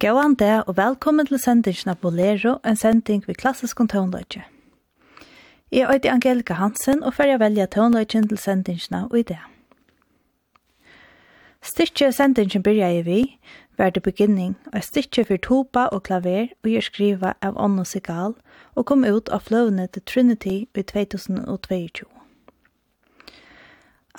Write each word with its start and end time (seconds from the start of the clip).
Gåan 0.00 0.34
det, 0.34 0.62
og 0.66 0.76
velkommen 0.76 1.26
til 1.26 1.40
sendingen 1.42 1.90
av 1.90 1.96
Bolero, 1.98 2.52
en 2.62 2.76
sending 2.78 3.24
ved 3.26 3.34
klassisk 3.34 3.80
tånløyke. 3.90 4.44
Jeg 5.72 5.80
er 5.90 6.12
Angelika 6.12 6.54
Hansen, 6.54 7.02
og 7.02 7.14
før 7.14 7.24
jeg 7.24 7.40
velger 7.40 7.66
tånløyken 7.66 8.28
til 8.28 8.38
sendingen 8.38 8.94
av 8.94 9.16
i 9.16 9.24
det. 9.26 9.40
Styrkje 11.62 12.12
sendingen 12.12 12.62
byrja 12.62 12.92
jeg 12.94 13.06
vi, 13.06 13.38
var 13.78 13.90
det 13.90 14.02
beginning, 14.02 14.54
og 14.72 14.84
styrkje 14.84 15.24
for 15.24 15.36
topa 15.36 15.88
og 15.90 16.02
klaver, 16.02 16.54
og 16.62 16.70
gjør 16.70 16.86
skriva 16.86 17.34
av 17.42 17.58
Onno 17.58 17.82
Sigal, 17.84 18.38
og 18.76 18.86
kom 18.86 19.02
ut 19.02 19.28
av 19.34 19.50
fløvene 19.50 19.88
til 19.90 20.02
Trinity 20.06 20.56
i 20.78 20.82
2022. 20.94 22.17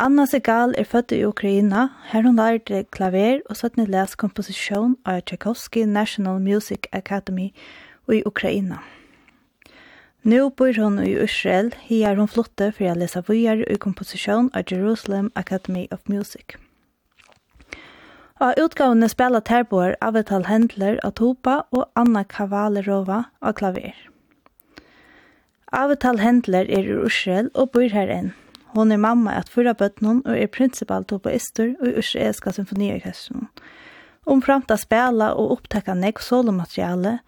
Anna 0.02 0.24
Segal 0.26 0.74
er 0.78 0.86
født 0.88 1.12
i 1.12 1.26
Ukraina, 1.28 1.90
her 2.08 2.22
hun 2.24 2.38
lærte 2.40 2.86
klaver 2.96 3.42
og 3.50 3.58
søttene 3.60 3.84
les 3.92 4.14
komposisjon 4.16 4.94
av 5.04 5.26
Tchaikovsky 5.28 5.84
National 5.84 6.40
Music 6.40 6.88
Academy 6.96 7.50
i 8.08 8.22
Ukraina. 8.26 8.80
Nå 10.24 10.50
bor 10.56 10.72
hun 10.80 11.02
i 11.04 11.18
Israel, 11.20 11.74
her 11.90 12.16
hun 12.16 12.32
flotte 12.32 12.72
for 12.72 12.88
å 12.88 12.96
lese 12.96 13.26
vujer 13.28 13.66
i 13.68 13.76
komposisjon 13.76 14.48
av 14.56 14.72
Jerusalem 14.72 15.34
Academy 15.36 15.90
of 15.92 16.08
Music. 16.08 16.56
Av 18.40 18.56
utgavene 18.56 19.12
spiller 19.12 19.44
terboer 19.44 20.00
Avetal 20.00 20.48
Hendler 20.48 21.04
av 21.04 21.18
Topa 21.20 21.66
og 21.76 21.90
Anna 22.00 22.24
Kavalerova 22.24 23.26
av 23.42 23.60
klaver. 23.60 23.96
Avetal 25.76 26.24
Hendler 26.24 26.72
er 26.72 26.88
i 26.88 27.02
Israel 27.04 27.52
og 27.54 27.76
bor 27.76 27.92
her 27.92 28.08
enn. 28.08 28.38
Hon 28.76 28.92
er 28.92 29.02
mamma 29.02 29.34
at 29.40 29.50
fyrra 29.50 29.74
bøtten 29.74 30.22
og 30.22 30.34
er 30.36 30.50
prinsipal 30.54 31.06
tobaister 31.10 31.74
og 31.82 32.02
israelska 32.04 32.54
symfoniorkestren. 32.54 33.48
Hon 34.30 34.44
framta 34.46 34.78
spela 34.78 35.32
og 35.34 35.56
opptekka 35.58 35.96
nek 35.98 36.22
solomateriale, 36.22 37.20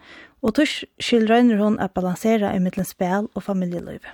og 0.42 0.58
tørs 0.58 0.82
skildrøyner 1.02 1.62
hon 1.62 1.80
at 1.82 1.94
balansera 1.98 2.52
i 2.54 2.62
mittlen 2.62 2.86
spel 2.86 3.30
og 3.34 3.46
familjeliv. 3.46 4.06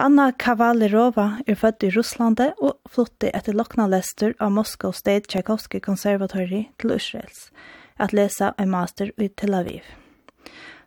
Anna 0.00 0.30
Kavalerova 0.32 1.26
er 1.46 1.58
født 1.60 1.84
i 1.84 1.90
Russlande 1.92 2.52
og 2.58 2.78
flytti 2.88 3.28
etter 3.36 3.52
lokna 3.58 3.84
lester 3.90 4.32
av 4.40 4.54
Moskva 4.56 4.94
State 4.96 5.28
Tchaikovsky 5.28 5.82
Conservatory 5.84 6.62
til 6.80 6.94
Israels, 6.96 7.50
at 7.98 8.14
lesa 8.16 8.54
en 8.58 8.72
master 8.72 9.12
i 9.20 9.28
Tel 9.28 9.58
Aviv. 9.58 9.84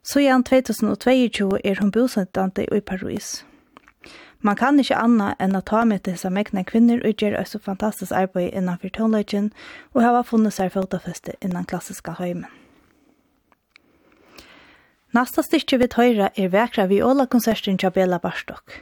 Så 0.03 0.19
igjen 0.19 0.44
2022 0.44 1.61
er 1.63 1.79
hun 1.79 1.91
bosettende 1.91 2.67
i 2.67 2.81
Paris. 2.81 3.44
Man 4.44 4.57
kan 4.59 4.79
ikke 4.79 4.97
anna 5.00 5.29
enn 5.39 5.55
at 5.55 5.69
ta 5.71 5.85
med 5.88 6.03
til 6.03 6.17
disse 6.17 6.27
megne 6.27 6.65
kvinner 6.67 7.00
og 7.07 7.15
gjøre 7.15 7.39
også 7.39 7.61
fantastisk 7.63 8.11
arbeid 8.11 8.51
innanfor 8.51 8.91
toneløgjen 8.91 9.53
og 9.94 10.03
hava 10.03 10.25
funnet 10.27 10.57
seg 10.57 10.73
fotofeste 10.73 11.38
innan 11.39 11.63
klassiska 11.63 12.17
høymen. 12.19 12.51
Nasta 15.15 15.45
styrke 15.45 15.77
vi 15.79 15.88
tøyra 15.88 16.31
er 16.35 16.51
vekra 16.51 16.89
viola-konserten 16.89 17.77
til 17.79 17.94
Bela 17.95 18.19
Bartok. 18.19 18.81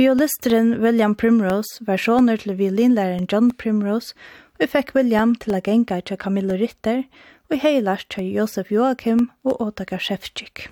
Violisteren 0.00 0.78
William 0.82 1.14
Primrose 1.14 1.84
var 1.86 2.00
sånner 2.00 2.40
til 2.40 2.56
violinlæren 2.58 3.28
John 3.30 3.52
Primrose 3.52 4.16
og 4.58 4.72
fikk 4.72 4.94
William 4.96 5.36
til 5.38 5.54
å 5.54 5.60
genga 5.62 6.00
til 6.00 6.18
Camillo 6.18 6.56
Ritter 6.58 7.04
og 7.50 7.58
hei 7.58 7.80
lært 7.82 8.06
til 8.14 8.28
Josef 8.30 8.70
Joachim 8.70 9.26
og 9.44 9.60
Otaka 9.60 9.98
Shevchik. 9.98 10.68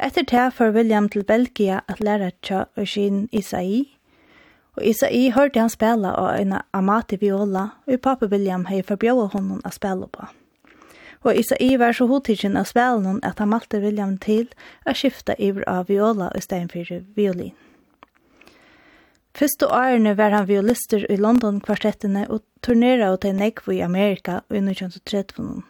Etter 0.00 0.24
det 0.24 0.46
får 0.56 0.72
William 0.72 1.08
til 1.08 1.24
Belgia 1.28 1.80
at 1.88 2.00
læra 2.00 2.30
til 2.42 2.64
Eugene 2.76 3.28
Isai, 3.32 3.98
og 4.78 4.84
Isai 4.86 5.28
hørte 5.34 5.60
han 5.60 5.70
spela 5.70 6.14
av 6.14 6.38
en 6.38 6.54
amati 6.72 7.18
viola, 7.20 7.68
og 7.86 8.00
pappa 8.00 8.30
William 8.30 8.64
hei 8.70 8.80
forbjøa 8.82 9.28
honom 9.34 9.60
å 9.64 9.72
spela 9.74 10.06
på. 10.06 10.28
Og 11.26 11.36
Isai 11.36 11.76
var 11.76 11.92
så 11.92 12.06
hodtidgen 12.06 12.56
av 12.56 12.70
spelen 12.70 13.18
at 13.26 13.42
han 13.42 13.50
malte 13.50 13.82
William 13.82 14.16
til 14.22 14.46
å 14.86 14.94
skifta 14.94 15.34
iver 15.38 15.66
av 15.68 15.90
viola 15.90 16.30
i 16.38 16.40
stedet 16.40 16.72
for 16.72 17.02
violin. 17.18 17.56
Fyrste 19.34 19.66
årene 19.66 20.14
var 20.18 20.32
han 20.34 20.48
violister 20.48 21.04
i 21.10 21.16
London 21.18 21.60
kvartettene 21.60 22.24
og 22.30 22.40
turnera 22.62 23.12
og 23.12 23.20
til 23.24 23.34
nekv 23.36 23.72
i 23.72 23.80
Amerika 23.84 24.40
i 24.50 24.60
1930. 24.62 25.62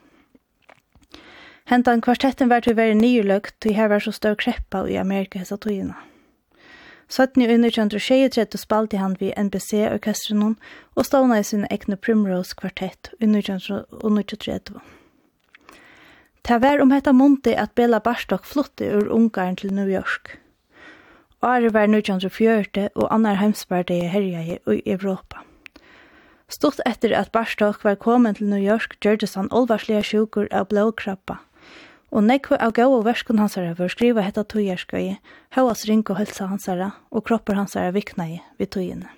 Hentan 1.68 2.00
kvartetten 2.00 2.48
var 2.48 2.64
til 2.64 2.72
å 2.72 2.78
være 2.78 2.96
nyrløgt 2.96 3.58
til 3.60 3.74
her 3.76 3.90
var 3.92 4.00
så 4.00 4.12
stør 4.16 4.38
kreppa 4.40 4.86
i 4.88 4.96
Amerika 4.96 5.42
hessa 5.42 5.58
togina. 5.60 5.98
17. 7.08 7.42
i 7.42 7.46
1923 7.56 8.58
spalte 8.60 9.00
han 9.00 9.16
vid 9.20 9.32
NBC-orkestrenon 9.36 10.56
og 10.94 11.06
stavna 11.06 11.38
i 11.40 11.44
sin 11.44 11.66
egne 11.70 11.96
Primrose-kvartett 11.96 13.12
i 13.20 13.28
1923. 13.28 14.80
Ta 16.44 16.58
var 16.58 16.80
om 16.80 16.92
hetta 16.92 17.12
monti 17.12 17.52
at 17.56 17.74
Bela 17.74 18.00
Barstock 18.00 18.44
flytte 18.44 18.88
ur 18.92 19.08
Ungarn 19.12 19.56
til 19.56 19.72
New 19.74 19.88
York. 19.88 20.38
Året 21.42 21.72
var 21.74 21.88
1940 21.88 22.88
og 22.94 23.12
annar 23.14 23.40
heimspartiet 23.40 24.10
herja 24.10 24.40
i 24.48 24.82
Europa. 24.86 25.44
Stort 26.48 26.80
etter 26.88 27.12
at 27.12 27.28
Barstok 27.32 27.82
var 27.84 27.98
kommet 28.00 28.38
til 28.38 28.48
New 28.48 28.60
York, 28.60 28.96
gjørtes 29.04 29.36
han 29.36 29.50
olvarslige 29.52 30.00
sjukur 30.02 30.48
av 30.48 30.70
blåkrabba. 30.70 31.42
Og 32.08 32.24
nekve 32.24 32.56
av 32.56 32.72
gau 32.72 32.94
og 32.96 33.04
verskun 33.04 33.36
hansara 33.36 33.74
for 33.76 33.92
skriva 33.92 34.24
hetta 34.24 34.46
tøyerskøy, 34.48 35.18
hauas 35.58 35.84
ring 35.84 36.06
og 36.08 36.16
hølsa 36.16 36.48
hansara, 36.48 36.94
og 37.12 37.26
kroppar 37.28 37.60
hansara 37.60 37.92
i 37.92 38.40
vid 38.58 38.70
tøyene. 38.72 39.12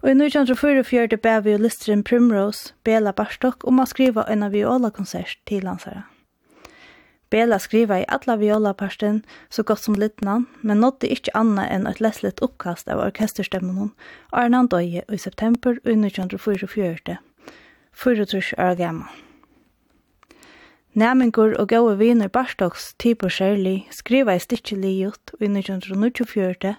Og 0.00 0.08
i 0.08 0.16
1944 0.16 1.20
bæ 1.20 1.40
vi 1.44 1.58
listeren 1.60 2.02
Primrose, 2.02 2.72
Bela 2.84 3.12
Barstok, 3.12 3.64
om 3.68 3.80
a 3.80 3.84
skriva 3.84 4.24
en 4.24 4.42
av 4.42 4.52
viola-konsert 4.56 5.36
til 5.44 5.68
hansara. 5.68 6.06
Bela 7.30 7.58
skriva 7.58 8.00
i 8.00 8.04
alla 8.08 8.36
violaparsten 8.36 9.22
så 9.48 9.62
gott 9.62 9.80
som 9.80 9.94
litna, 9.94 10.44
men 10.60 10.80
nådde 10.82 11.12
ikkje 11.14 11.34
anna 11.38 11.68
enn 11.70 11.86
eit 11.86 12.02
leslet 12.02 12.42
oppkast 12.42 12.90
av 12.90 13.02
orkesterstemmen 13.04 13.92
og 14.32 14.38
er 14.40 14.50
døye 14.74 15.04
i 15.06 15.18
september 15.18 15.78
1944, 15.84 17.18
24 17.94 18.54
år 18.58 18.74
gammal. 18.74 19.10
Næmingur 20.92 21.54
og 21.54 21.68
gode 21.68 21.98
viner 21.98 22.28
Barstoks 22.28 22.94
typ 22.98 23.22
og 23.22 23.30
særlig 23.30 23.86
skriva 23.94 24.34
i 24.34 24.42
stikje 24.42 24.74
liot 24.76 25.30
i 25.38 25.46
1924 25.46 26.74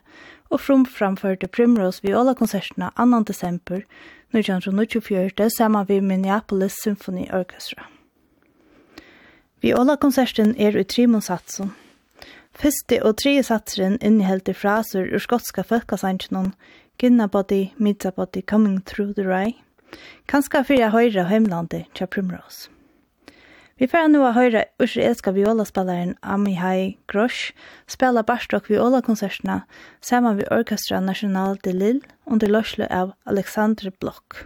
og 0.52 0.60
frum 0.60 0.84
framførte 0.86 1.48
Primrose 1.48 2.04
viola-konsertene 2.04 2.92
2. 3.00 3.24
desember 3.24 3.88
1924 4.36 5.50
saman 5.56 5.88
vi 5.88 6.00
Minneapolis 6.00 6.76
Symphony 6.84 7.32
Orchestra. 7.32 7.88
Vi 9.62 9.74
alla 9.74 9.94
konserten 9.96 10.56
er 10.58 10.74
i 10.78 10.84
trimon 10.84 11.22
satsen. 11.22 11.76
Fyrste 12.58 12.98
og 13.06 13.20
tredje 13.22 13.44
satsen 13.46 14.00
innehelter 14.02 14.58
fraser 14.58 15.06
ur 15.06 15.22
skotska 15.22 15.64
folkasangenon 15.64 16.54
midza 17.78 18.12
body, 18.12 18.42
Coming 18.42 18.82
Through 18.82 19.14
the 19.14 19.24
Rye, 19.24 19.54
kanska 20.26 20.64
fyrir 20.64 20.90
høyre 20.90 21.26
heimlandi 21.30 21.86
tja 21.94 22.08
Primrose. 22.08 22.70
Vi 23.78 23.88
får 23.88 24.08
nu 24.10 24.22
a 24.26 24.34
høyre 24.34 24.66
israelska 24.82 25.32
violaspelaren 25.32 26.16
Amihai 26.22 26.98
Grosh 27.08 27.54
spela 27.88 28.24
barstok 28.24 28.70
viola-konserterna 28.70 29.64
saman 30.02 30.38
vi 30.38 30.46
Orkestra 30.52 31.00
National 31.00 31.58
de 31.64 31.74
Lille 31.74 32.02
under 32.26 32.48
løsle 32.48 32.86
av 32.90 33.14
Alexander 33.26 33.92
Bloch. 34.00 34.46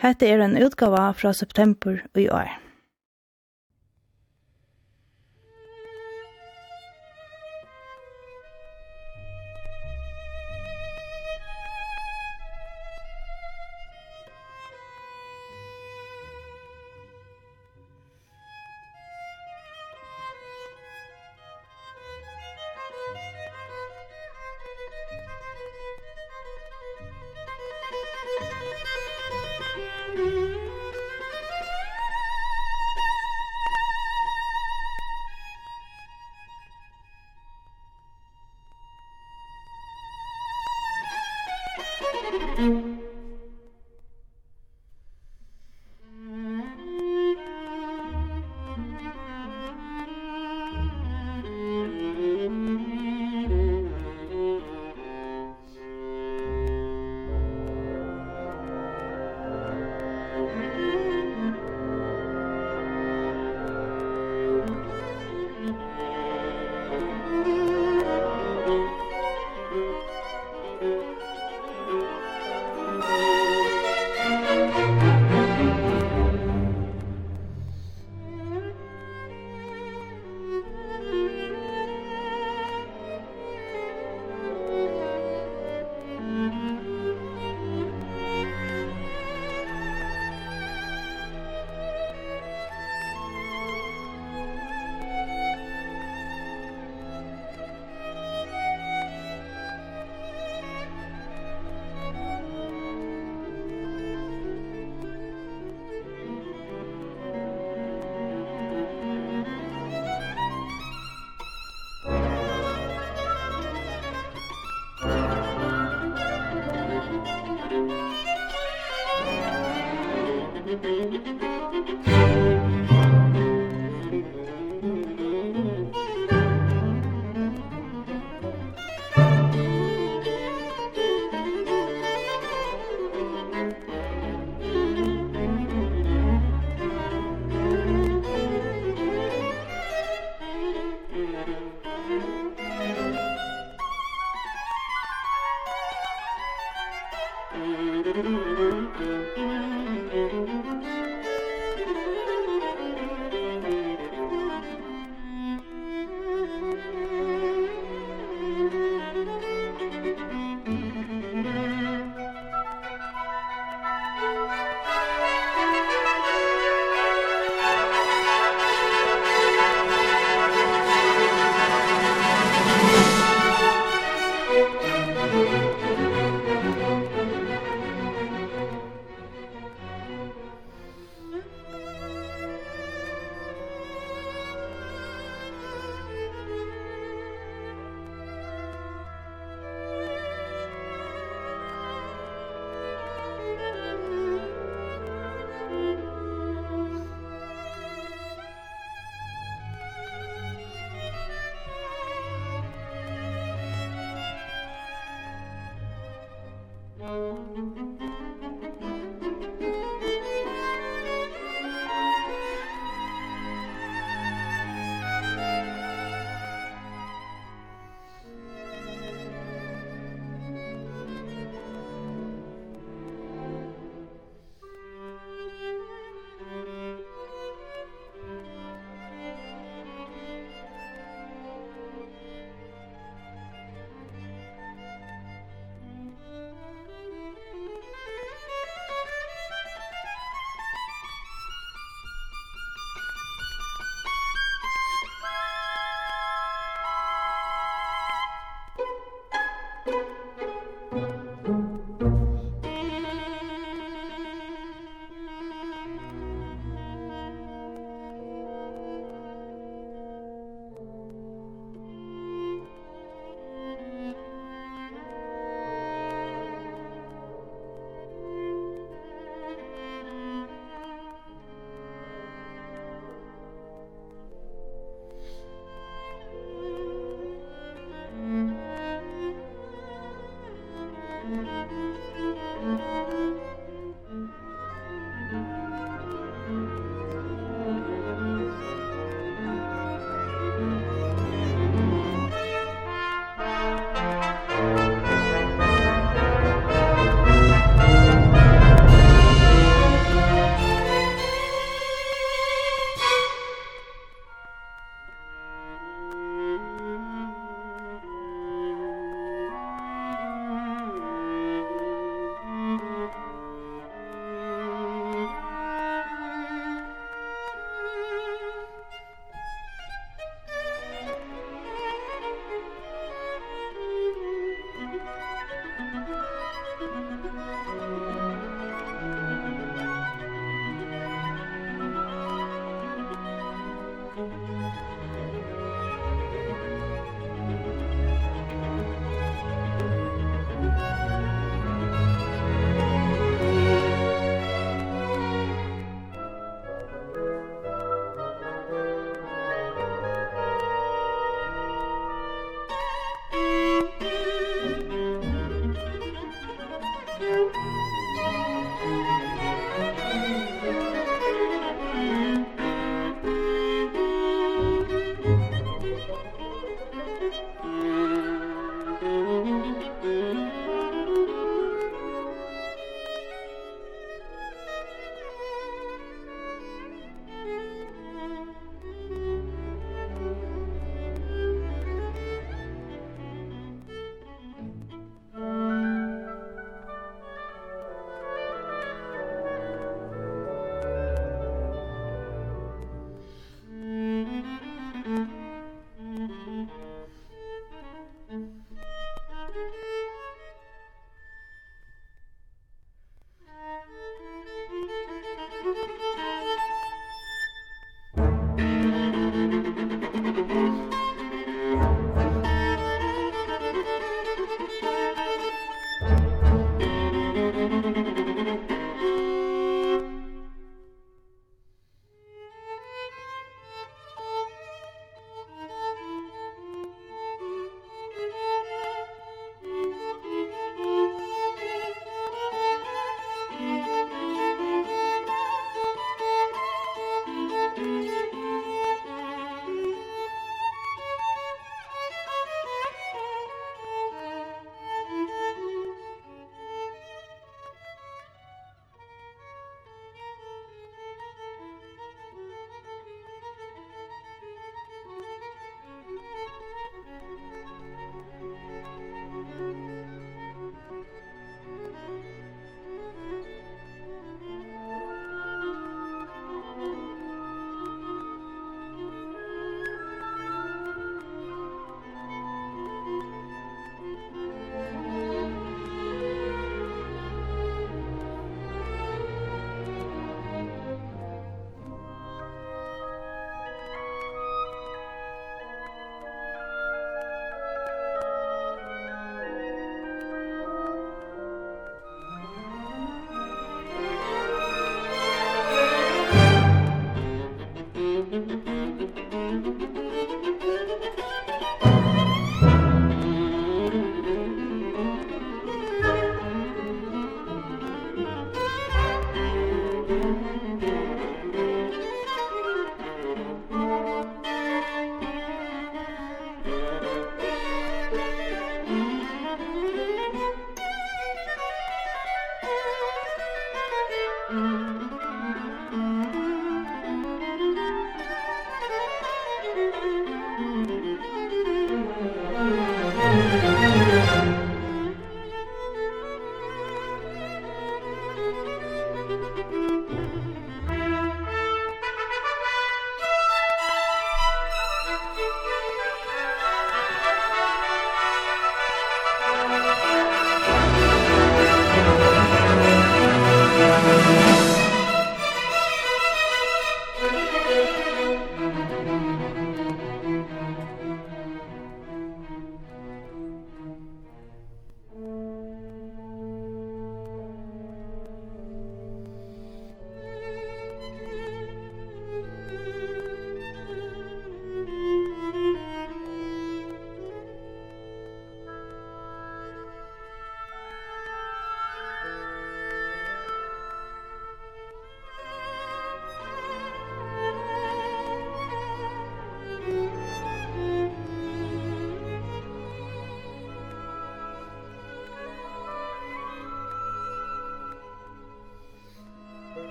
Hette 0.00 0.26
er 0.26 0.40
en 0.40 0.56
utgava 0.56 1.12
fra 1.12 1.32
september 1.32 2.00
i 2.16 2.28
år. 2.28 2.56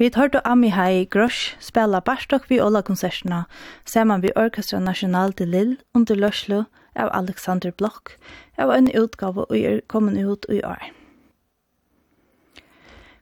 Vi 0.00 0.08
hørte 0.16 0.40
Ami 0.46 0.68
Hai 0.72 1.04
Grosh 1.04 1.56
spela 1.60 1.98
barstok 2.00 2.46
vi 2.48 2.56
Ola 2.60 2.80
konserterna 2.80 3.42
saman 3.84 4.22
vi 4.22 4.30
Orkestra 4.36 4.78
National 4.80 5.34
de 5.38 5.44
Lille 5.44 5.76
under 5.94 6.14
Løslo 6.16 6.62
av 6.96 7.10
Alexander 7.12 7.70
Block 7.70 8.14
av 8.56 8.72
en 8.72 8.88
utgave 8.96 9.44
og 9.44 9.58
er 9.58 9.82
kommet 9.92 10.16
ut 10.16 10.48
i 10.48 10.62
år. 10.64 10.88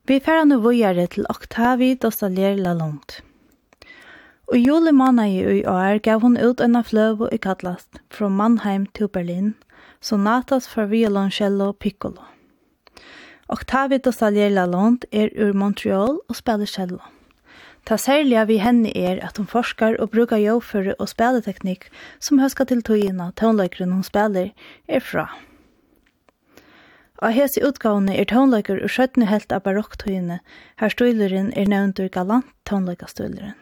Vi 0.07 0.21
færa 0.21 0.45
nu 0.45 0.61
vujare 0.62 1.07
til 1.07 1.27
Octavi 1.29 1.95
Dostalier 1.95 2.55
Lalonde. 2.55 3.27
Og 4.47 4.59
juli 4.59 4.93
måned 4.93 5.59
i 5.59 5.64
år 5.67 5.99
gav 5.99 6.21
hun 6.21 6.38
ut 6.38 6.61
en 6.61 6.85
fløvo 6.85 7.29
i 7.33 7.43
kallast, 7.43 7.99
fra 8.11 8.29
Mannheim 8.29 8.87
til 8.87 9.09
Berlin, 9.09 9.55
sonatas 10.01 10.69
for 10.69 10.87
violoncello 10.87 11.73
piccolo. 11.73 12.38
Octavi 13.49 13.97
de 14.05 14.13
Salier 14.13 14.51
Lalonde 14.51 15.07
er 15.13 15.31
ur 15.41 15.55
Montreal 15.57 16.19
og 16.29 16.37
spiller 16.37 16.69
cello. 16.69 16.99
Ta 17.89 17.97
særlig 17.97 18.43
vi 18.49 18.59
henne 18.61 18.91
er 18.93 19.23
at 19.25 19.39
hun 19.41 19.47
forskar 19.49 19.97
og 19.97 20.11
brukar 20.13 20.37
jordføre 20.37 20.95
og 20.99 21.09
spilleteknikk 21.09 21.87
som 22.21 22.43
høska 22.43 22.67
til 22.69 22.83
togina 22.85 23.31
tånløykeren 23.41 23.95
hun 23.97 24.05
spiller 24.05 24.51
er 24.89 25.01
fra. 25.01 25.31
Av 27.25 27.33
hese 27.33 27.65
utgavene 27.65 28.19
er 28.21 28.29
tånløyker 28.29 28.83
ur 28.85 28.93
skjøttene 28.93 29.31
helt 29.33 29.51
av 29.51 29.65
barokktogene, 29.65 30.39
her 30.77 30.93
støyleren 30.93 31.49
er 31.57 31.73
nevnt 31.73 31.99
ur 32.05 32.13
galant 32.13 32.53
tånløykastøyleren. 32.69 33.57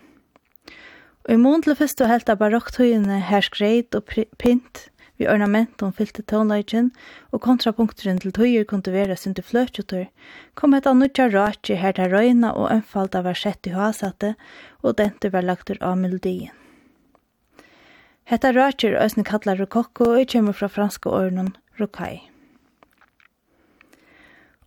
Og 1.26 1.32
i 1.32 1.38
mån 1.40 1.62
til 1.62 1.78
første 1.78 2.10
helt 2.10 2.28
av 2.28 2.42
barokktogene 2.42 3.22
her 3.30 3.46
skreit 3.46 3.94
og 3.94 4.10
pint, 4.42 4.88
vi 5.16 5.28
ornamentum 5.28 5.92
fyllte 5.96 6.22
tónleikin 6.22 6.90
og 7.32 7.42
kontrapunkturin 7.46 8.20
til 8.20 8.34
tøyer 8.36 8.66
kunde 8.68 8.92
vera 8.92 9.16
sindu 9.16 9.42
fløtjutur, 9.42 10.06
kom 10.54 10.76
et 10.76 10.86
annutja 10.86 11.28
raki 11.32 11.78
her 11.80 11.96
til 11.96 12.12
røyna 12.12 12.52
og 12.52 12.70
ømfalda 12.74 13.22
var 13.24 13.38
sett 13.38 13.66
i 13.66 13.74
hasatte, 13.74 14.34
og 14.84 14.98
dente 15.00 15.32
var 15.32 15.46
lagtur 15.46 15.80
av 15.80 15.96
melodien. 16.00 16.52
Hetta 18.26 18.50
raki 18.52 18.90
er 18.90 19.00
òsne 19.00 19.22
kalla 19.24 19.54
rokokko 19.54 20.10
og 20.16 20.32
kommer 20.32 20.56
fra 20.56 20.68
franska 20.68 21.10
ornum 21.10 21.52
rokai. 21.80 22.26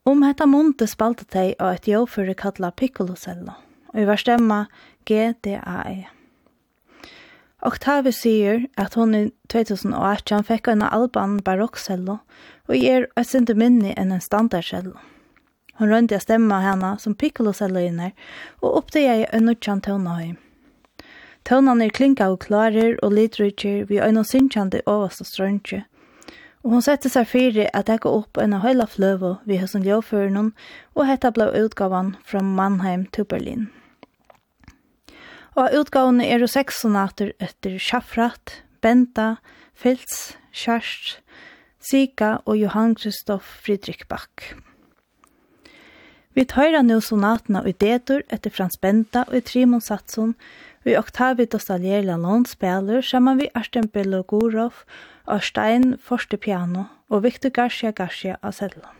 Om 0.08 0.24
hetta 0.24 0.48
munte 0.48 0.88
spalte 0.88 1.26
tei 1.28 1.52
av 1.60 1.76
et 1.76 1.90
joføre 1.92 2.34
kalla 2.40 2.72
piccolo 2.72 3.18
cello, 3.20 3.58
og 3.92 4.00
i 4.00 4.08
var 4.08 4.18
stemma 4.18 4.64
GDAE. 5.06 6.19
Octave 7.62 8.12
sier 8.16 8.68
at 8.80 8.94
hon 8.96 9.16
i 9.16 9.24
2018 9.52 10.46
fikk 10.48 10.70
en 10.72 10.84
alban 10.86 11.40
barokkcello, 11.44 12.20
og 12.70 12.76
er 12.76 13.10
et 13.20 13.28
sinte 13.28 13.56
minne 13.58 13.92
enn 14.00 14.14
en 14.16 14.24
standardcello. 14.24 14.96
Hon 15.80 15.92
rønte 15.92 16.16
jeg 16.16 16.24
stemma 16.24 16.62
henne 16.64 16.94
som 17.00 17.16
piccolocello 17.16 17.82
inne, 17.84 18.14
og 18.62 18.78
oppdager 18.82 19.24
jeg 19.24 19.28
en 19.36 19.50
nødjan 19.50 19.84
tøvnahøy. 19.84 20.38
Tøvnene 21.48 21.88
er 21.88 21.96
klinka 21.96 22.30
og 22.32 22.42
klarer 22.44 22.98
og 23.04 23.14
lidrykker 23.16 23.88
vi 23.92 24.00
øyne 24.00 24.24
synkjande 24.28 24.82
overste 24.86 25.28
strøntje, 25.28 25.84
og 26.64 26.76
hon 26.76 26.84
setter 26.84 27.12
seg 27.12 27.28
fire 27.28 27.70
at 27.74 27.92
jeg 27.92 28.04
går 28.04 28.18
opp 28.22 28.40
en 28.40 28.60
høyla 28.60 28.88
fløve 28.92 29.38
vi 29.48 29.60
hos 29.60 29.76
en 29.76 29.88
og 30.96 31.06
hetta 31.08 31.32
ble 31.32 31.52
utgavan 31.64 32.16
fra 32.24 32.44
Mannheim 32.44 33.06
til 33.12 33.26
Berlin. 33.26 33.70
Og 35.60 35.74
utgavene 35.76 36.24
er 36.24 36.40
jo 36.40 36.48
seks 36.48 36.78
sonater 36.86 37.34
etter 37.44 37.76
Schaffrat, 37.84 38.62
Benta, 38.80 39.42
Fils, 39.76 40.38
Kjærst, 40.56 41.18
Sika 41.84 42.38
og 42.46 42.56
Johan 42.62 42.96
Kristoff 42.96 43.48
Friedrich 43.66 44.06
Bach. 44.08 44.54
Vi 46.38 46.46
tøyra 46.48 46.80
nå 46.86 47.02
sonatene 47.04 47.66
i 47.68 47.74
D-dur 47.76 48.24
etter 48.32 48.54
Frans 48.56 48.80
Benta 48.80 49.26
og 49.28 49.36
i 49.36 49.44
Trimon 49.44 49.84
Satsson, 49.84 50.36
vi 50.88 50.96
Octavi 50.96 51.44
Dostalier 51.52 52.06
Lalon 52.08 52.46
spiller 52.48 53.04
sammen 53.04 53.42
vi 53.42 53.50
Arsten 53.52 53.90
Belogorov 53.92 54.86
og 55.28 55.44
Stein 55.44 55.98
Forste 56.00 56.40
Piano 56.40 56.88
og 57.10 57.26
Victor 57.28 57.52
Garcia 57.52 57.92
Garcia 57.92 58.40
av 58.40 58.56
Sedlund. 58.56 58.99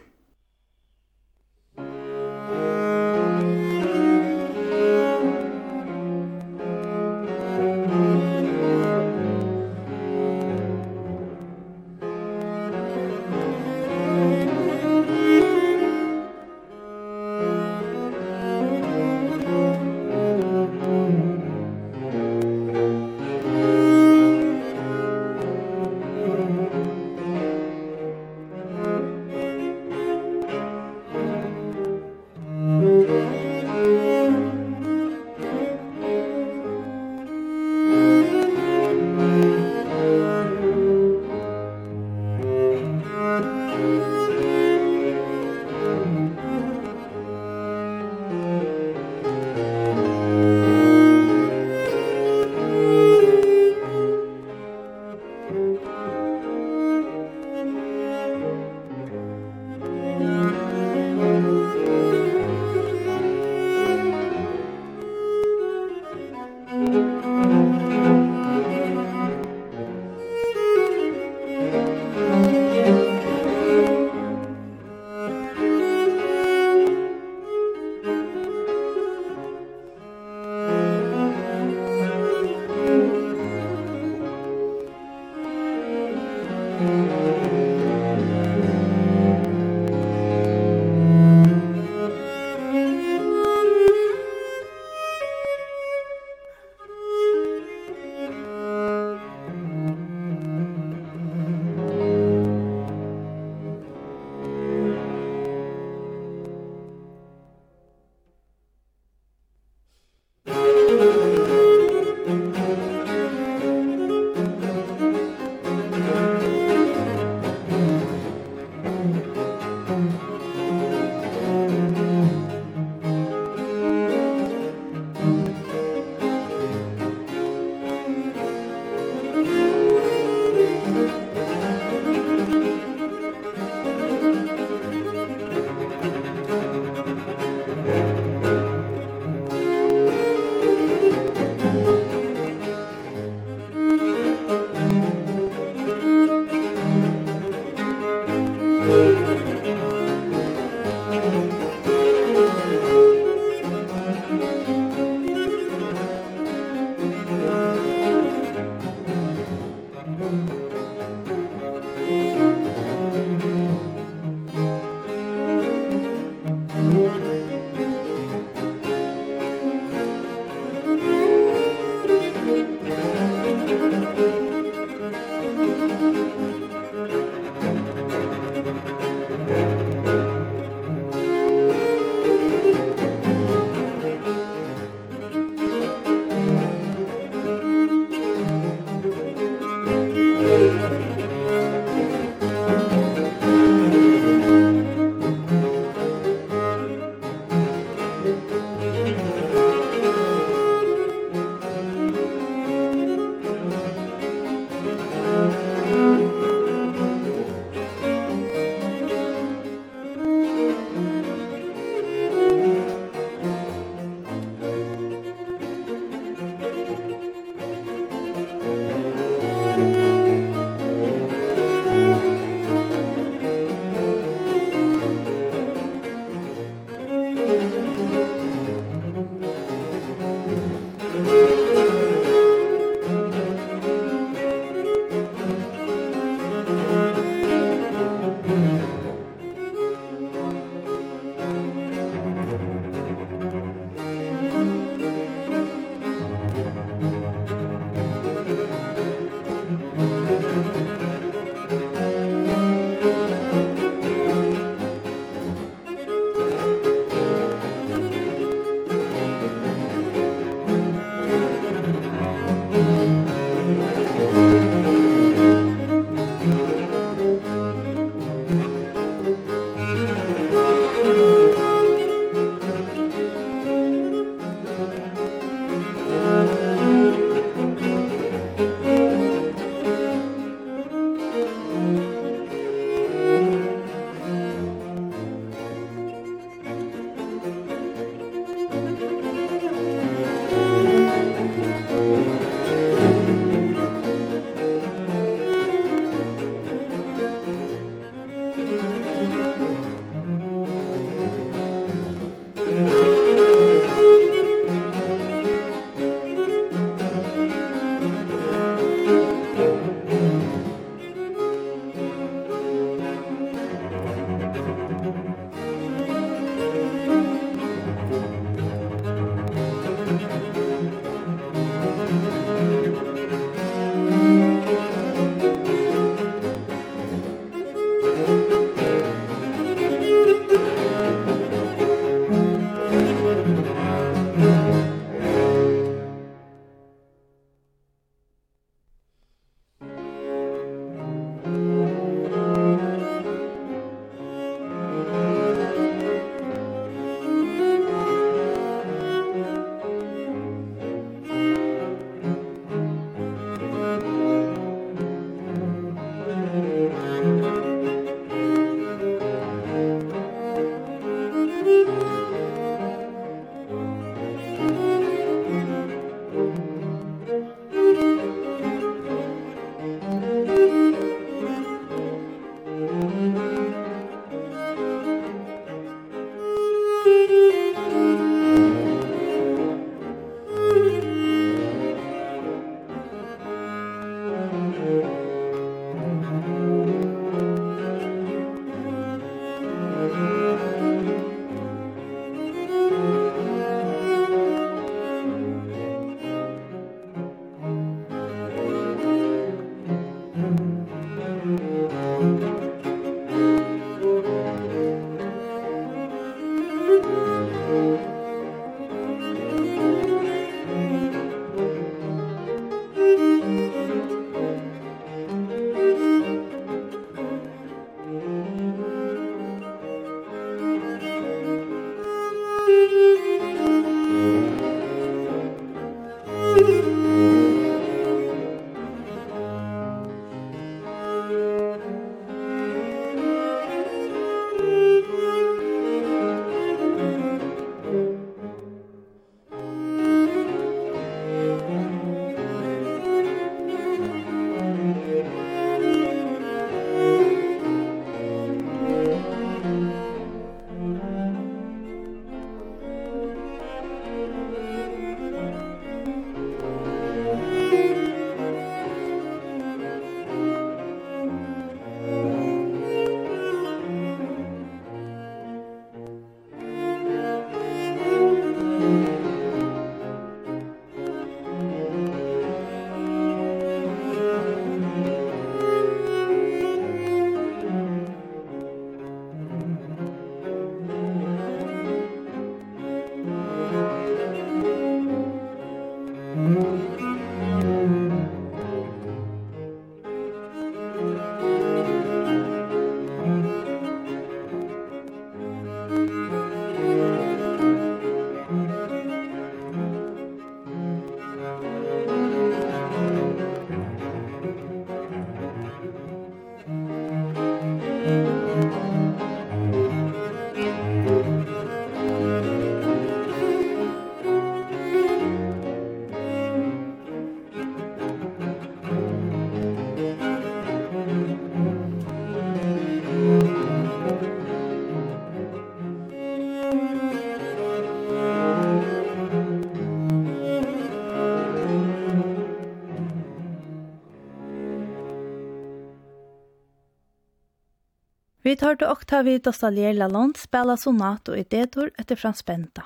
Vi 538.50 538.56
tar 538.58 538.80
til 538.82 538.90
Octavie 538.90 539.38
Dostalier 539.46 539.92
Lalonde 539.94 540.40
spela 540.42 540.74
sonato 540.74 541.36
i 541.38 541.44
D-dur 541.46 541.92
etter 542.02 542.18
Frans 542.18 542.42
Benta. 542.42 542.82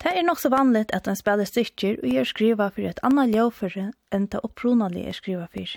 Det 0.00 0.14
er 0.16 0.24
nok 0.24 0.40
så 0.40 0.48
vanligt 0.48 0.94
at 0.96 1.04
en 1.04 1.18
spelar 1.18 1.44
stykker 1.44 1.98
og 2.00 2.08
gjør 2.08 2.30
skriva 2.30 2.70
for 2.72 2.88
et 2.88 3.02
annet 3.04 3.34
ljøvføre 3.34 3.90
enn 4.16 4.26
det 4.32 4.40
opprunalige 4.48 5.12
er 5.12 5.18
skriva 5.18 5.44
for. 5.52 5.76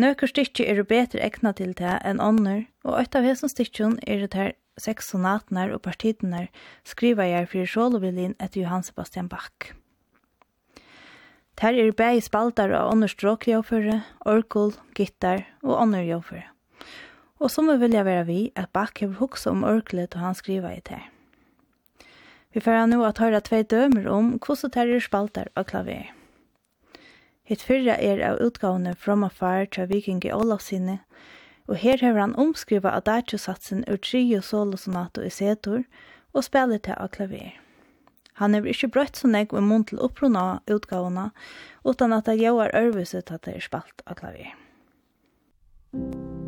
Nøkker 0.00 0.32
stykker 0.32 0.64
er 0.64 0.80
bedre 0.88 1.20
egna 1.28 1.52
til 1.52 1.76
det 1.76 1.98
enn 2.08 2.24
ånder, 2.24 2.64
og 2.88 2.96
et 3.02 3.18
av 3.18 3.28
hesen 3.28 3.52
stykken 3.52 3.98
er 4.06 4.24
det 4.24 4.32
her 4.32 4.54
seks 4.80 5.12
sonatene 5.12 5.68
og 5.74 5.82
partitene 5.84 6.46
skriva 6.88 7.28
jeg 7.28 7.52
for 7.52 7.68
Sjålovilin 7.68 8.38
etter 8.40 8.62
Johan 8.62 8.86
Sebastian 8.86 9.28
Bach. 9.28 9.76
Her 11.60 11.72
er 11.72 11.92
bæg 11.92 12.22
spaltar 12.22 12.72
og 12.76 12.90
ånder 12.92 13.08
stråkjåføre, 13.08 14.02
orkel, 14.28 14.74
gittar 14.94 15.46
og 15.62 15.80
ånder 15.80 16.04
jåføre. 16.04 16.44
Og 17.40 17.50
som 17.50 17.68
vi 17.70 17.78
vilja 17.80 18.02
være 18.04 18.26
vi, 18.28 18.40
at 18.56 18.68
Bach 18.72 19.00
har 19.00 19.16
hukse 19.16 19.50
om 19.50 19.64
orkulet 19.64 20.14
og 20.14 20.20
han 20.20 20.36
skriva 20.36 20.74
i 20.76 20.84
det. 20.84 21.00
Vi 22.52 22.60
får 22.60 22.86
nå 22.88 23.02
at 23.04 23.18
høre 23.18 23.40
tve 23.40 23.62
dømer 23.62 24.06
om 24.08 24.36
hvordan 24.36 24.70
det 24.72 24.84
er 24.96 25.00
spaltar 25.00 25.48
og 25.56 25.66
klaver. 25.72 26.12
Hitt 27.44 27.62
fyrre 27.62 27.96
er 28.00 28.22
av 28.26 28.40
utgavene 28.40 28.94
From 28.94 29.24
Afar 29.24 29.64
til 29.64 29.88
vikingi 29.88 30.32
Olavsinne, 30.32 30.98
og 31.68 31.76
her 31.76 32.00
har 32.00 32.18
han 32.20 32.36
omskrivet 32.36 32.92
adagio-satsen 32.92 33.84
ur 33.88 33.96
trio 33.96 34.40
solo-sonato 34.40 35.22
i 35.22 35.30
setor 35.30 35.84
og 36.32 36.44
spiller 36.44 36.78
til 36.78 36.96
av 36.98 37.08
klaver. 37.16 37.65
Han 38.40 38.54
er 38.54 38.68
ikke 38.68 38.92
brøtt 38.92 39.16
så 39.16 39.30
nek 39.32 39.54
med 39.56 39.66
munn 39.68 39.86
til 39.88 40.00
opprunna 40.04 40.60
utgavene, 40.70 41.30
utan 41.84 42.16
at 42.16 42.28
det 42.28 42.38
gjør 42.42 42.74
ørvise 42.76 43.22
til 43.22 43.38
at 43.40 43.48
det 43.48 43.56
er 43.56 43.68
spalt 43.68 44.04
av 44.06 44.20
klavier. 44.20 44.52
Musikk 45.96 46.45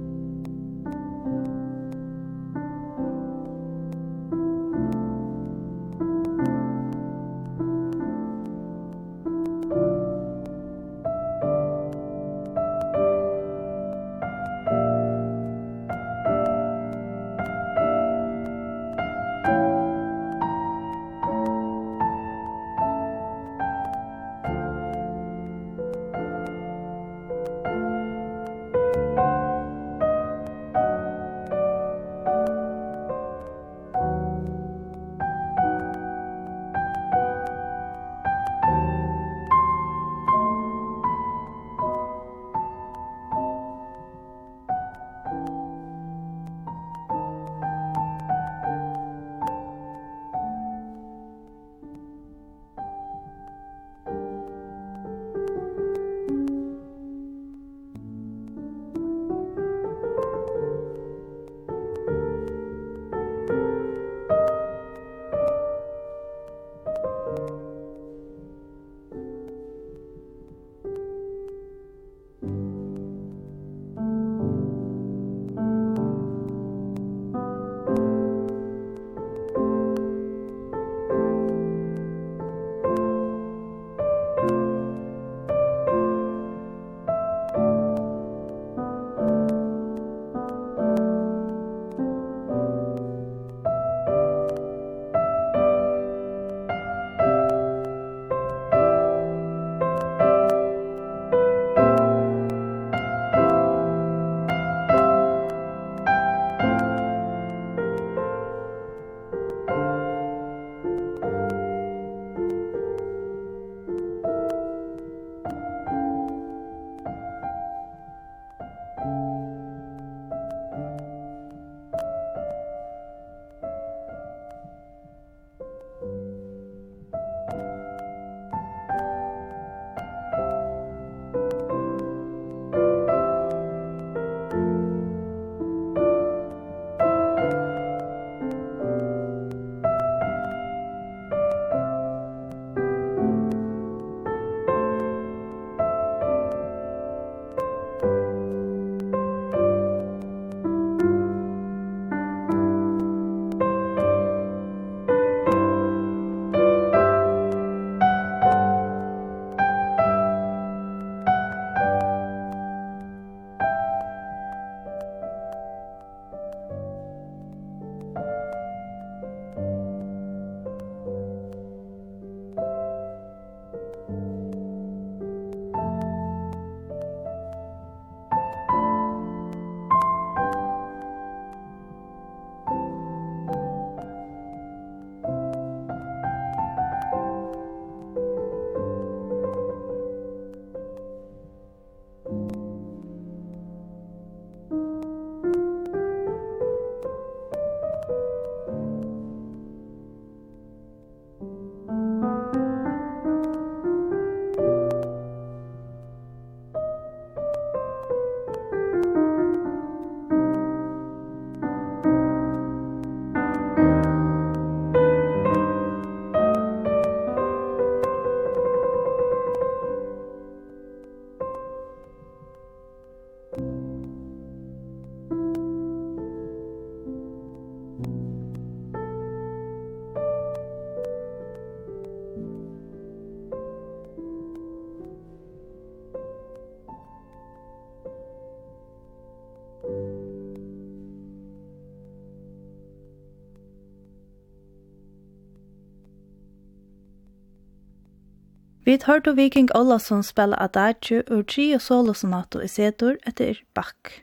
Vi 248.88 248.94
hørte 249.04 249.34
Viking 249.36 249.68
Olavsson 249.76 250.22
spela 250.24 250.56
Adagio 250.56 251.18
ur 251.28 251.42
tri 251.44 251.74
og 251.76 251.82
solosonato 251.84 252.62
i 252.64 252.68
setor 252.72 253.18
etter 253.28 253.58
Bach, 253.76 254.14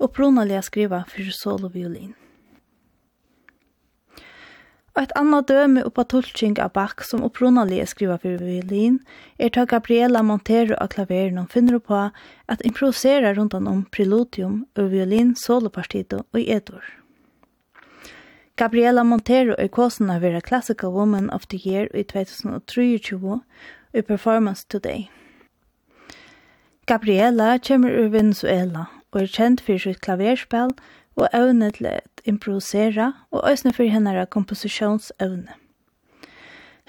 opprunaliga 0.00 0.62
skriva 0.64 1.02
for 1.04 1.26
soloviolin. 1.36 2.14
Og 4.94 5.02
et 5.02 5.12
annet 5.20 5.50
døme 5.50 5.82
oppa 5.84 6.06
tulking 6.08 6.56
av 6.64 6.72
Bach 6.78 7.04
som 7.04 7.26
opprunaliga 7.28 7.84
skriva 7.90 8.16
for 8.22 8.40
violin 8.40 8.96
er 9.36 9.52
ta 9.52 9.66
Gabriela 9.68 10.22
Montero 10.24 10.78
av 10.80 10.88
klaveren 10.94 11.42
og 11.42 11.52
finner 11.52 11.76
på 11.76 11.98
at 12.48 12.64
improvisera 12.64 13.34
rundan 13.36 13.68
om 13.68 13.82
preludium 13.92 14.62
ur 14.80 14.88
violin 14.94 15.34
solopartito 15.36 16.22
og 16.24 16.40
etor. 16.40 16.80
Gabriela 18.56 19.04
Montero 19.04 19.52
er 19.58 19.68
kåsen 19.68 20.08
av 20.08 20.24
vera 20.24 20.40
Classical 20.40 20.90
Woman 20.96 21.28
of 21.30 21.46
the 21.52 21.60
Year 21.60 21.92
i 21.92 22.02
2023, 22.02 23.44
i 23.94 24.02
Performance 24.02 24.66
Today. 24.68 25.10
Gabriela 26.86 27.58
kommer 27.58 27.90
ur 27.90 28.08
Venezuela 28.08 28.86
og 29.12 29.22
er 29.22 29.26
kjent 29.26 29.60
for 29.60 29.78
sitt 29.78 30.00
klaverspill 30.00 30.72
og 31.18 31.28
evne 31.34 31.70
til 31.74 31.88
å 31.90 31.96
improvisere 32.28 33.12
og 33.30 33.44
øsne 33.50 33.72
for 33.74 33.90
henne 33.90 34.26
komposisjonsevne. 34.26 35.54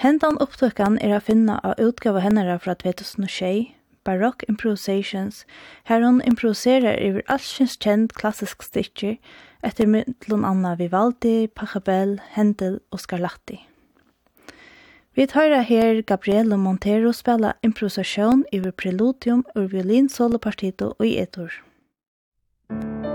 Hentan 0.01 0.39
opptøkken 0.41 0.97
er 1.01 1.17
å 1.17 1.21
finne 1.21 1.59
av 1.61 1.77
utgave 1.81 2.23
henne 2.25 2.57
fra 2.59 2.73
2006, 2.73 3.75
Baroque 4.03 4.45
Improvisations, 4.49 5.45
her 5.85 6.01
hun 6.01 6.21
improviserer 6.25 6.97
over 7.09 7.21
alt 7.29 7.45
kjent 7.85 8.15
klassisk 8.17 8.63
stikker, 8.65 9.19
etter 9.61 9.85
myndlun 9.85 10.45
Anna 10.45 10.73
Vivaldi, 10.75 11.45
Pachelbel, 11.47 12.17
Händel 12.33 12.79
og 12.89 13.03
Scarlatti. 13.03 13.61
Vi 15.15 15.27
tar 15.27 15.51
her 15.63 16.01
Gabriele 16.01 16.57
Montero 16.57 17.11
spela 17.11 17.53
improvisasjon 17.61 18.45
over 18.53 18.71
preludium 18.71 19.43
ur 19.55 19.67
violin 19.67 20.09
solopartito 20.09 20.93
og 20.99 21.07
i 21.07 21.17
etor. 21.19 21.51
Musikk 22.71 23.10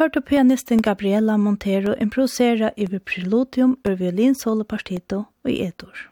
hørte 0.00 0.22
pianisten 0.24 0.80
Gabriela 0.80 1.36
Montero 1.36 1.92
improvisera 2.00 2.70
over 2.78 3.02
preludium 3.04 3.76
ur 3.84 3.98
violinsolopartito 4.00 5.26
i 5.44 5.58
Edur. 5.66 6.06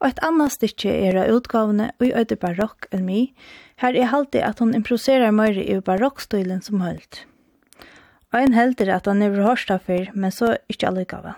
Og 0.00 0.06
et 0.08 0.22
annet 0.24 0.54
stykke 0.54 0.88
er 0.88 1.18
av 1.20 1.34
utgavene 1.34 1.90
i 2.00 2.14
Øyde 2.16 2.38
Barokk 2.40 2.88
enn 2.96 3.04
mi, 3.04 3.34
her 3.82 3.92
er 3.92 4.14
alltid 4.16 4.40
at 4.46 4.62
hun 4.64 4.72
improviserer 4.76 5.34
mer 5.36 5.58
i 5.60 5.76
barokkstilen 5.84 6.64
som 6.64 6.80
holdt. 6.80 7.26
Og 8.32 8.40
en 8.40 8.56
helder 8.56 8.94
at 8.94 9.10
han 9.10 9.20
er 9.20 9.36
hørst 9.36 9.72
av 9.74 9.84
før, 9.84 10.08
men 10.14 10.32
så 10.32 10.54
ikke 10.72 10.88
alle 10.88 11.04
gav 11.04 11.34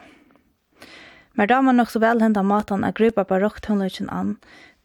Men 1.35 1.49
da 1.49 1.63
man 1.65 1.81
også 1.81 1.99
vel 1.99 2.21
hendet 2.23 2.45
maten 2.45 2.85
å 2.85 2.93
gripe 2.95 3.25
barokktønløkken 3.25 4.11
an, 4.13 4.37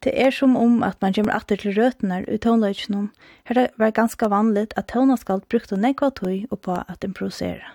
Det 0.06 0.14
er 0.14 0.32
som 0.32 0.56
om 0.56 0.84
at 0.86 1.02
man 1.02 1.14
kommer 1.14 1.34
atter 1.34 1.58
til 1.58 1.74
røtene 1.74 2.22
i 2.30 2.38
tonløkene. 2.38 3.08
Her 3.50 3.60
er 3.64 3.74
det 3.78 3.94
ganske 3.98 4.30
vanligt 4.30 4.76
at 4.78 4.92
toneskalt 4.94 5.48
brukte 5.50 5.80
nekva 5.80 6.12
tøy 6.14 6.46
og 6.52 6.62
på 6.62 6.78
at 6.78 7.04
improvisere. 7.04 7.74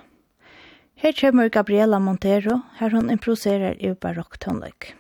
Her 1.02 1.12
kommer 1.18 1.48
Gabriela 1.50 1.98
Montero, 1.98 2.60
her 2.78 2.94
hun 2.94 3.10
improviserer 3.10 3.74
i 3.80 3.90
barokk 3.94 4.38
tonløk. 4.38 4.92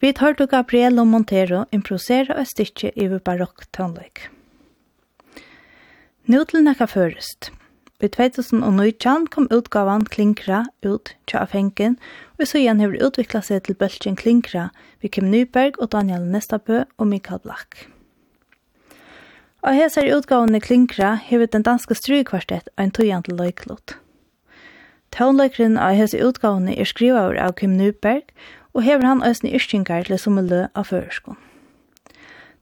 Vi 0.00 0.12
tar 0.16 0.32
til 0.32 0.48
Gabriel 0.48 0.96
Montero 1.04 1.66
improvisere 1.76 2.32
og 2.40 2.46
stikke 2.48 2.88
i 2.96 3.04
barokk 3.20 3.66
tannløk. 3.76 4.30
Nå 6.24 6.44
til 6.48 6.64
nekka 6.64 6.86
først. 6.88 7.50
I 8.00 8.08
2019 8.08 9.26
kom 9.28 9.48
utgavan 9.52 10.06
Klinkra 10.08 10.62
ut 10.80 11.12
til 11.28 11.36
Afenken, 11.36 11.98
og 12.40 12.48
så 12.48 12.62
igjen 12.62 12.80
har 12.80 12.96
utviklet 12.96 13.44
seg 13.44 13.66
til 13.66 13.76
bølgen 13.76 14.16
Klinkra 14.16 14.70
ved 15.02 15.12
Kim 15.12 15.28
Nyberg 15.28 15.76
og 15.76 15.92
Daniel 15.92 16.24
Nestabø 16.24 16.86
og 16.96 17.06
Mikael 17.06 17.44
Black. 17.44 17.90
Og 19.60 19.76
her 19.76 19.92
ser 19.92 20.14
utgavene 20.16 20.62
Klinkra 20.64 21.18
hevet 21.20 21.52
den 21.52 21.66
danske 21.66 21.92
strykvartet 21.94 22.72
en 22.80 22.88
tøyant 22.96 23.28
løyklott. 23.28 23.98
Tånløkeren 25.10 25.78
av 25.78 25.96
hese 25.98 26.20
utgavene 26.22 26.76
er 26.78 26.86
skrivaver 26.86 27.38
av 27.42 27.56
Kim 27.58 27.76
Nyberg, 27.78 28.28
og 28.74 28.84
hever 28.86 29.06
han 29.06 29.24
øsne 29.26 29.50
yrkingar 29.50 30.06
til 30.06 30.18
sommerlø 30.18 30.68
av 30.78 30.90
føreskån. 30.90 31.38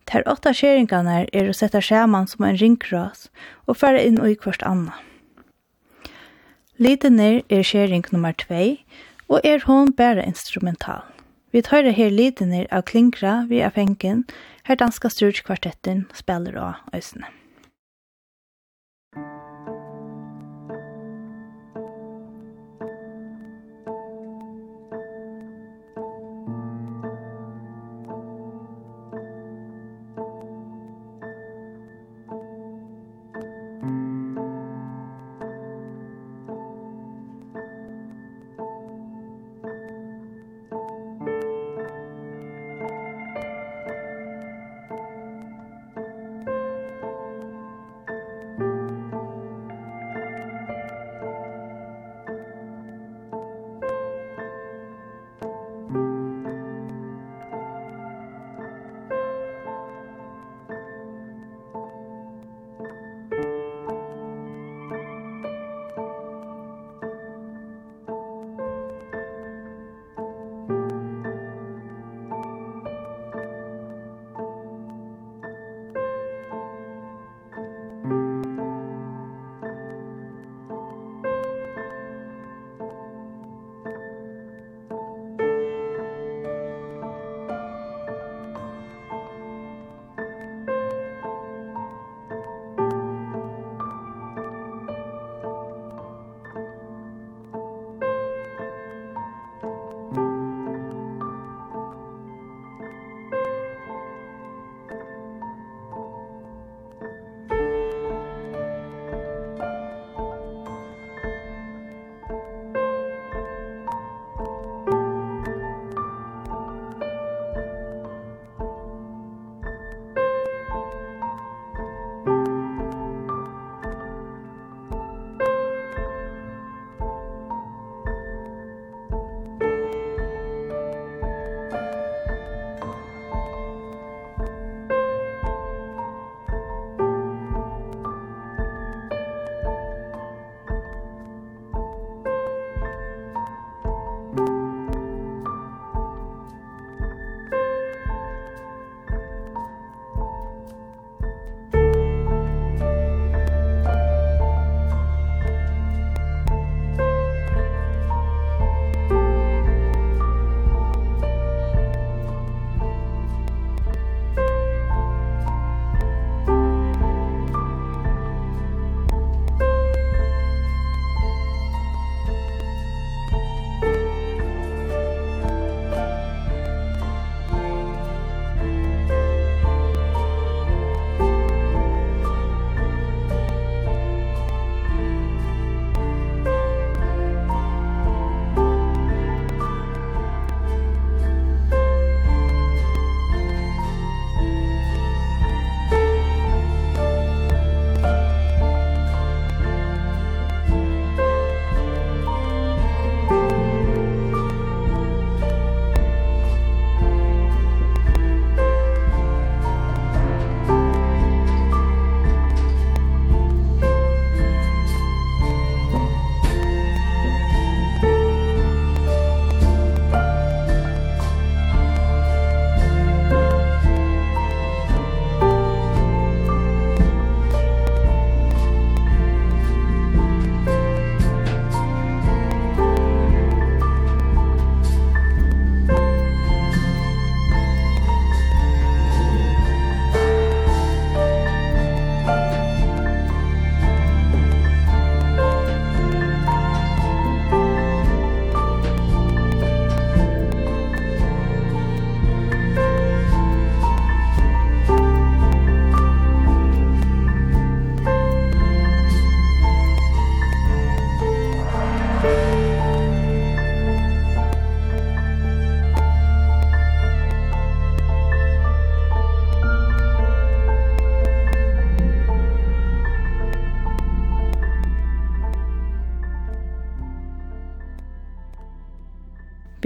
Ter 0.09 0.25
åtta 0.25 0.55
skjeringarna 0.57 1.27
er 1.37 1.51
å 1.51 1.57
sette 1.57 1.83
skjerman 1.85 2.31
som 2.31 2.47
en 2.49 2.57
ringkras 2.57 3.27
og 3.69 3.77
fære 3.77 4.07
inn 4.09 4.17
i 4.25 4.33
kvart 4.41 4.65
anna. 4.65 4.97
Lidener 6.81 7.43
er 7.53 7.67
skjering 7.67 8.07
nummer 8.15 8.33
2, 8.33 8.79
og 9.29 9.45
er 9.45 9.67
hon 9.67 9.93
bare 9.93 10.25
instrumental. 10.25 11.05
Vi 11.53 11.61
tar 11.65 11.85
her 11.85 12.11
lidener 12.13 12.69
av 12.73 12.87
klinkra 12.89 13.43
vi 13.49 13.61
av 13.65 13.77
fengen, 13.77 14.25
her 14.65 14.77
danska 14.77 15.11
styrkvartetten 15.13 16.07
spiller 16.17 16.57
av 16.61 16.97
øsene. 16.97 17.29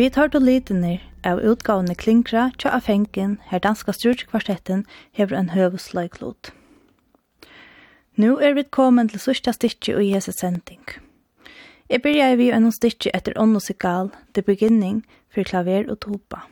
Vi 0.03 0.09
tar 0.11 0.33
til 0.35 0.43
litene 0.43 0.97
av 1.23 1.39
utgavene 1.47 1.95
Klinkra 1.95 2.49
tja 2.59 2.73
av 2.75 2.89
fengen 2.89 3.37
her 3.53 3.61
danska 3.63 3.93
styrkvartetten 3.95 4.81
hever 5.15 5.39
en 5.39 5.53
høvesløyklot. 5.53 6.51
Nå 8.19 8.33
er 8.43 8.57
vi 8.59 8.65
kommet 8.67 9.15
til 9.15 9.23
sørste 9.23 9.55
stikje 9.55 9.95
og 10.01 10.03
Jesus 10.03 10.41
sending. 10.43 10.83
Jeg 11.87 12.03
begynner 12.03 12.35
vi 12.41 12.51
en 12.51 12.67
stikje 12.75 13.15
etter 13.15 13.39
ånd 13.39 13.55
og 13.55 13.63
sikal, 13.63 14.11
The 14.35 14.43
Beginning, 14.43 15.05
for 15.31 15.47
klaver 15.47 15.87
og 15.87 16.01
topa. 16.03 16.49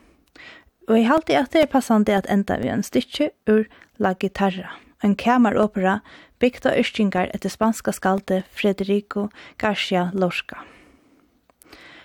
Og 0.87 1.01
jeg 1.01 1.11
halte 1.11 1.39
at 1.43 1.51
det 1.51 1.65
er 1.65 1.73
passende 1.75 2.15
at 2.15 2.31
enda 2.31 2.55
vi 2.63 2.71
en 2.71 2.87
stikje 2.87 3.33
ur 3.51 3.65
La 3.99 4.15
Guitarra, 4.15 4.77
en 5.03 5.19
kameropera 5.19 5.99
bygd 6.39 6.71
av 6.71 6.79
yrkingar 6.79 7.35
etter 7.35 7.51
spanska 7.51 7.91
skalte 7.99 8.45
Frederico 8.55 9.27
Garcia 9.59 10.07
Lorca. 10.15 10.63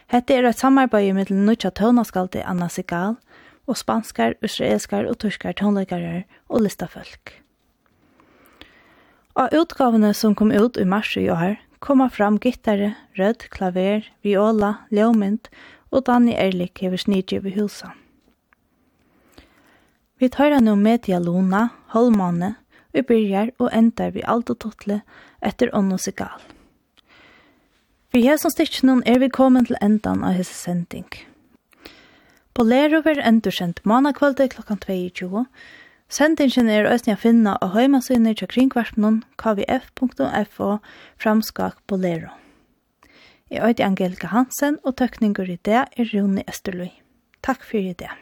Hette 0.07 0.37
er 0.37 0.47
et 0.47 0.59
samarbeid 0.59 1.17
med 1.17 1.27
den 1.33 1.47
nødja 1.49 1.73
tøvnaskalde 1.75 2.45
Anna 2.47 2.69
Sigal 2.71 3.17
og 3.67 3.75
spanskar, 3.75 4.37
israelskar 4.39 5.09
og 5.11 5.19
turskar 5.19 5.57
tøvnleikare 5.59 6.23
og 6.49 6.63
listafolk. 6.63 7.33
Av 9.37 9.51
utgavene 9.51 10.13
som 10.15 10.37
kom 10.39 10.55
ut 10.55 10.79
i 10.79 10.87
mars 10.87 11.17
i 11.19 11.27
år, 11.29 11.59
koma 11.83 12.07
fram 12.09 12.39
gittare, 12.39 12.95
rød, 13.19 13.51
klaver, 13.51 14.07
viola, 14.23 14.87
leomynd 14.95 15.51
og 15.91 16.07
Danny 16.07 16.39
Erlik 16.39 16.81
hever 16.87 17.03
snidje 17.03 17.43
ved 17.43 17.59
husa. 17.59 17.91
Vi 20.23 20.31
tar 20.33 20.55
nå 20.63 20.79
Media 20.81 21.19
Luna, 21.19 21.69
Holmane, 21.93 22.55
vi 22.95 23.03
byrjar 23.03 23.51
og 23.59 23.75
endar 23.75 24.15
vi 24.15 24.23
alt 24.25 24.55
og 24.55 24.63
tottle 24.63 25.03
etter 25.43 25.75
Anna 25.75 25.99
Sigal. 25.99 26.56
Vi 28.17 28.23
har 28.27 28.39
som 28.41 28.49
stikkenen 28.49 29.03
er 29.05 29.19
vi 29.21 29.27
kommet 29.29 29.67
til 29.69 29.77
endan 29.85 30.23
av 30.25 30.39
hese 30.39 30.55
sending. 30.57 31.05
Bolero 32.57 33.03
ver 33.05 33.21
endursendt 33.21 33.83
manakvalde 33.85 34.47
klokkan 34.55 34.81
22. 34.81 35.43
Sendingen 36.09 36.71
er 36.73 36.89
østnig 36.89 37.19
å 37.19 37.21
finne 37.27 37.59
av 37.61 37.77
høymasynet 37.77 38.41
til 38.41 38.49
kringkvartnen 38.55 39.21
kvf.fo 39.37 40.71
framskak 41.21 41.77
bolero. 41.93 42.33
Jeg 43.53 43.77
er 43.77 43.85
Angelika 43.85 44.33
Hansen, 44.33 44.81
og 44.81 44.97
tøkninger 44.97 45.53
i 45.53 45.61
det 45.69 45.83
er 45.85 46.15
Rune 46.15 46.47
Esterløy. 46.49 46.95
Takk 47.45 47.69
for 47.69 47.85
i 47.85 47.93
det. 47.93 48.15